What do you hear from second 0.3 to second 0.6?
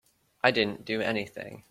I